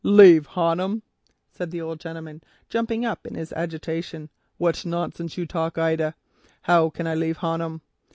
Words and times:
"Leave 0.03 0.47
Honham!" 0.47 1.03
said 1.51 1.69
the 1.69 1.79
old 1.79 1.99
gentleman, 1.99 2.41
jumping 2.69 3.05
up 3.05 3.27
in 3.27 3.35
his 3.35 3.53
agitation; 3.53 4.31
"what 4.57 4.83
nonsense 4.83 5.37
you 5.37 5.45
talk, 5.45 5.77
Ida. 5.77 6.15
How 6.63 6.89
can 6.89 7.05
I 7.05 7.13
leave 7.13 7.37
Honham? 7.37 7.81